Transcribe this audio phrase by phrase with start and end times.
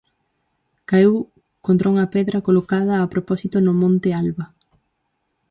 [0.89, 1.13] Caeu
[1.65, 4.45] contra unha pedra colocada a propósito no monte Alba.